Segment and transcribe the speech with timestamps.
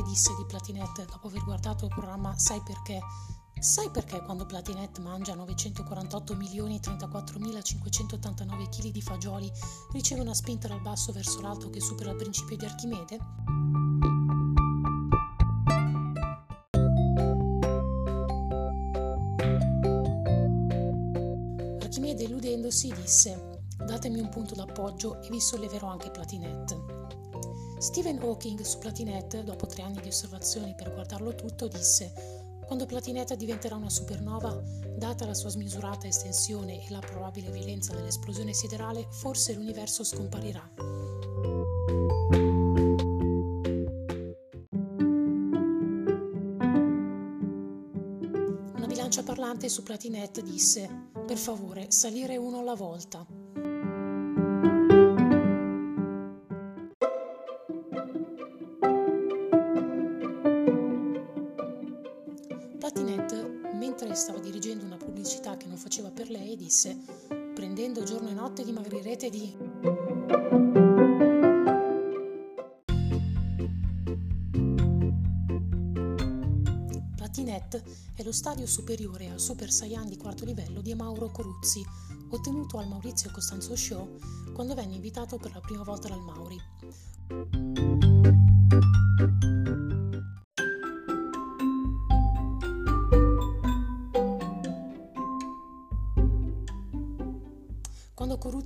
[0.00, 3.00] Archimede disse di Platinette dopo aver guardato il programma Sai perché?
[3.58, 9.50] Sai perché quando Platinette mangia 948 milioni e 34.589 kg di fagioli
[9.92, 13.18] riceve una spinta dal basso verso l'alto che supera il principio di Archimede?
[21.82, 26.99] Archimede illudendosi disse datemi un punto d'appoggio e vi solleverò anche Platinette.
[27.78, 33.34] Stephen Hawking su Platinette, dopo tre anni di osservazioni per guardarlo tutto, disse quando Platinetta
[33.34, 34.62] diventerà una supernova,
[34.96, 40.70] data la sua smisurata estensione e la probabile violenza dell'esplosione siderale, forse l'universo scomparirà.
[48.76, 53.26] Una bilancia parlante su Platinette disse: Per favore, salire uno alla volta.
[68.60, 69.56] E notte dimagrirete di.
[77.16, 77.82] Platinette
[78.14, 81.84] è lo stadio superiore al Super Saiyan di quarto livello di Mauro Coruzzi,
[82.30, 84.18] ottenuto al Maurizio Costanzo Show
[84.52, 87.89] quando venne invitato per la prima volta dal Mauri.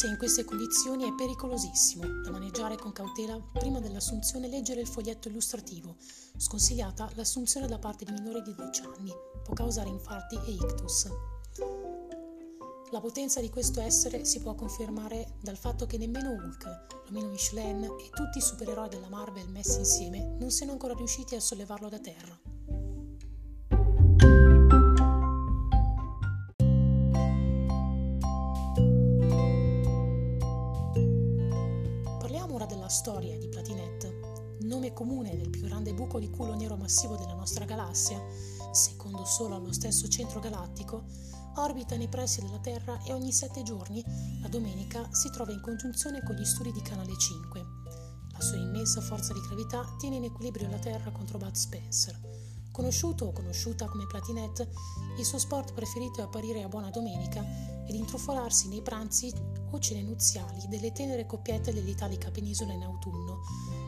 [0.00, 5.26] È in queste condizioni è pericolosissimo da maneggiare con cautela prima dell'assunzione leggere il foglietto
[5.26, 5.96] illustrativo.
[6.36, 11.08] Sconsigliata l'assunzione da parte di minori di 12 anni, può causare infarti e ictus.
[12.92, 17.82] La potenza di questo essere si può confermare dal fatto che nemmeno Hulk, l'omino Michelin
[17.82, 21.98] e tutti i supereroi della Marvel messi insieme non siano ancora riusciti a sollevarlo da
[21.98, 22.47] terra.
[32.88, 37.34] Della storia di Platinette, nome comune del più grande buco di culo nero massivo della
[37.34, 38.18] nostra galassia,
[38.72, 41.04] secondo solo allo stesso centro galattico,
[41.56, 44.02] orbita nei pressi della Terra e ogni sette giorni,
[44.40, 47.66] la domenica, si trova in congiunzione con gli studi di Canale 5.
[48.32, 52.37] La sua immensa forza di gravità tiene in equilibrio la Terra contro Bud Spencer.
[52.78, 54.70] Conosciuto o conosciuta come Platinette,
[55.18, 57.44] il suo sport preferito è apparire a buona domenica
[57.84, 59.34] ed intrufolarsi nei pranzi
[59.72, 63.40] o cene nuziali delle tenere coppiette dell'italica penisola in autunno,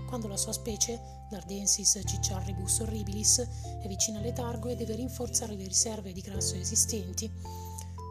[0.09, 3.47] quando la sua specie, l'Ardensis cicciarribus horribilis,
[3.81, 7.31] è vicina al letargo e deve rinforzare le riserve di grasso esistenti,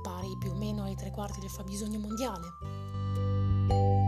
[0.01, 3.98] pari più o meno ai tre quarti del fabbisogno mondiale.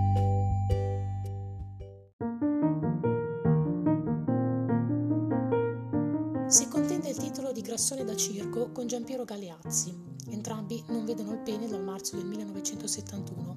[7.81, 9.92] Grassone da circo con Giampiero Galeazzi,
[10.30, 13.56] Entrambi non vedono il pene dal marzo del 1971.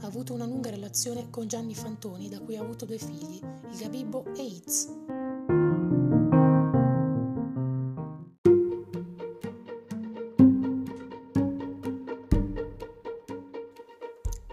[0.00, 3.76] Ha avuto una lunga relazione con Gianni Fantoni, da cui ha avuto due figli, il
[3.76, 4.88] Gabibbo e Itz.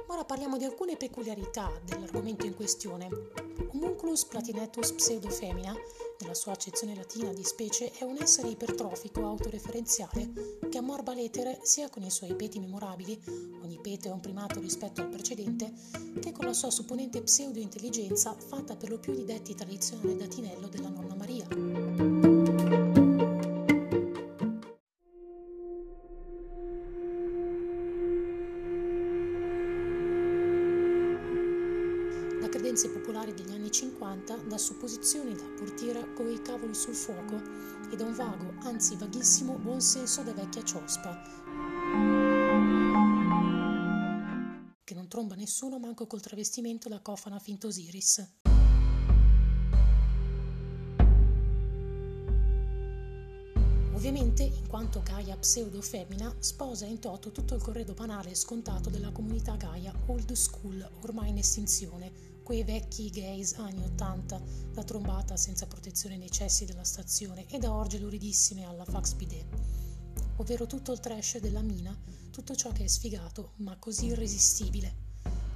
[0.07, 3.07] Ora parliamo di alcune peculiarità dell'argomento in questione.
[3.71, 5.75] Homunculus platinetus pseudofemina
[6.21, 11.89] nella sua accezione latina di specie, è un essere ipertrofico autoreferenziale che ammorba l'etere sia
[11.89, 13.19] con i suoi peti memorabili,
[13.61, 15.71] ogni pete è un primato rispetto al precedente,
[16.19, 20.89] che con la sua supponente pseudo-intelligenza fatta per lo più di detti tradizionale datinello della
[20.89, 21.70] nonna Maria.
[33.61, 37.39] Anni 50 da supposizioni da portiera come i cavoli sul fuoco
[37.91, 41.21] e da un vago, anzi vaghissimo, buon senso da vecchia ciospa.
[44.83, 48.29] Che non tromba nessuno manco col travestimento da cofana fintosiris.
[53.93, 59.11] Ovviamente, in quanto Gaia pseudo-femmina, sposa in toto tutto il corredo banale e scontato della
[59.11, 64.41] comunità Gaia old school, ormai in estinzione, quei vecchi gays anni 80
[64.73, 69.45] da trombata senza protezione nei cessi della stazione e da orge luridissime alla fax bidet,
[70.35, 71.97] ovvero tutto il trash della mina,
[72.29, 74.93] tutto ciò che è sfigato ma così irresistibile.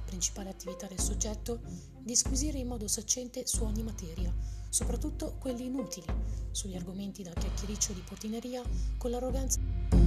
[0.06, 1.60] Principale attività del soggetto,
[2.00, 4.34] disquisire in modo saccente su ogni materia,
[4.70, 6.06] soprattutto quelli inutili,
[6.50, 8.62] sugli argomenti da chiacchiericcio di portineria
[8.96, 10.05] con l'arroganza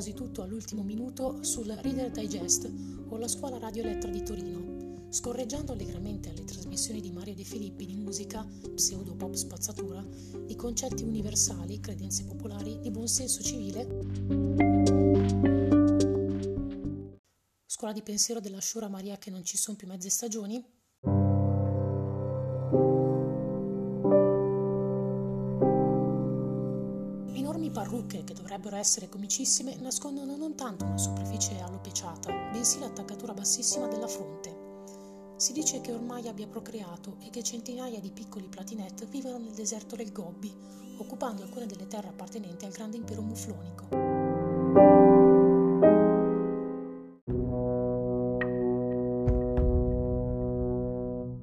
[0.00, 2.72] quasi tutto all'ultimo minuto sul Reader Digest
[3.08, 7.84] o la Scuola Radio Elettra di Torino, scorreggiando allegramente alle trasmissioni di Mario De Filippi
[7.84, 8.42] di musica,
[8.74, 10.02] pseudo-pop spazzatura,
[10.46, 13.86] di concetti universali, credenze popolari, di buonsenso civile.
[17.66, 20.64] Scuola di pensiero della Sciura Maria che non ci sono più mezze stagioni?
[27.70, 34.08] Parrucche, che dovrebbero essere comicissime, nascondono non tanto una superficie alopeciata, bensì l'attaccatura bassissima della
[34.08, 34.68] fronte.
[35.36, 39.96] Si dice che ormai abbia procreato e che centinaia di piccoli platinet vivono nel deserto
[39.96, 40.54] del Gobbi,
[40.98, 43.88] occupando alcune delle terre appartenenti al grande impero muflonico.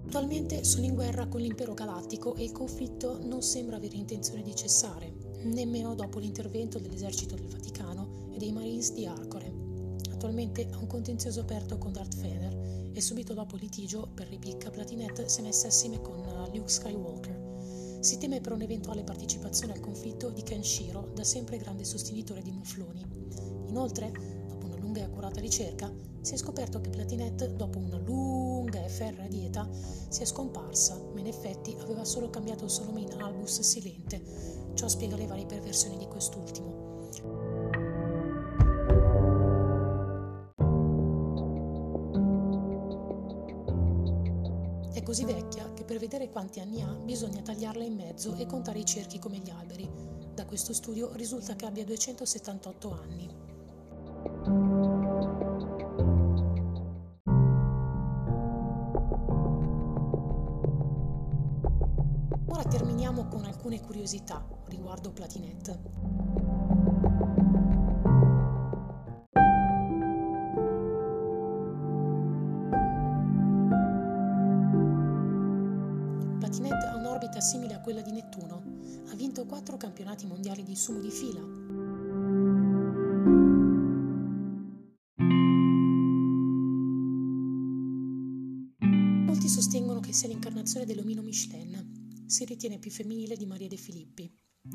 [0.05, 4.55] Attualmente sono in guerra con l'impero galattico e il conflitto non sembra avere intenzione di
[4.55, 9.53] cessare, nemmeno dopo l'intervento dell'esercito del Vaticano e dei Marines di Arcore.
[10.11, 14.71] Attualmente ha un contenzioso aperto con Darth Vader e subito dopo il litigio per ripicca
[14.71, 17.99] Platinette si è messa assieme con uh, Luke Skywalker.
[17.99, 22.51] Si teme per un'eventuale partecipazione al conflitto di Ken Shiro, da sempre grande sostenitore di
[22.51, 23.05] Mufloni.
[23.67, 24.11] Inoltre,
[24.47, 25.91] dopo una lunga e accurata ricerca,
[26.27, 29.65] si è scoperto che Platinette, dopo una lunga e ferrea dieta,
[30.09, 34.21] si è scomparsa, ma in effetti aveva solo cambiato il suo nome in Albus Silente,
[34.73, 37.07] Ciò spiega le varie perversioni di quest'ultimo.
[44.91, 48.79] È così vecchia che per vedere quanti anni ha bisogna tagliarla in mezzo e contare
[48.79, 49.89] i cerchi come gli alberi.
[50.33, 53.46] Da questo studio risulta che abbia 278 anni.
[63.17, 65.79] Terminiamo con alcune curiosità riguardo Platinette.
[76.37, 78.61] Platinette ha un'orbita simile a quella di Nettuno.
[79.09, 81.41] Ha vinto quattro campionati mondiali di sumo di fila.
[89.25, 91.86] Molti sostengono che sia l'incarnazione dell'omino Michelin,
[92.27, 94.29] si ritiene più femminile di Maria De Filippi,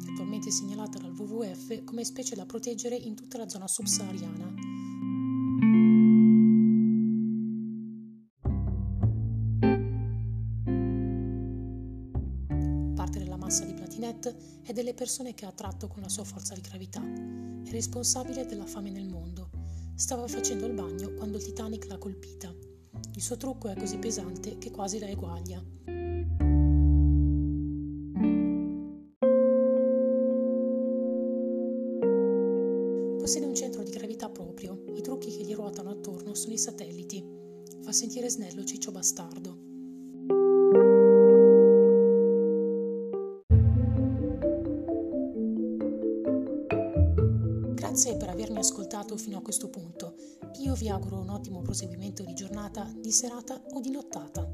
[0.08, 4.54] attualmente segnalata dal WWF come specie da proteggere in tutta la zona subsahariana.
[12.94, 16.55] Parte della massa di Platinette è delle persone che ha attratto con la sua forza
[16.55, 17.02] di gravità.
[17.02, 19.50] È responsabile della fame nel mondo.
[19.94, 22.50] Stava facendo il bagno quando il Titanic l'ha colpita.
[23.14, 25.62] Il suo trucco è così pesante che quasi la eguaglia.
[37.93, 39.58] Fa sentire snello Ciccio Bastardo.
[47.75, 50.15] Grazie per avermi ascoltato fino a questo punto.
[50.61, 54.51] Io vi auguro un ottimo proseguimento di giornata, di serata o di nottata.